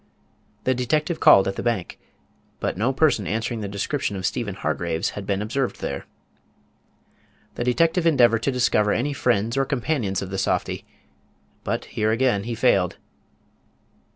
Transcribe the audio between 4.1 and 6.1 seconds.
of Stephen Hargraves had been observed there.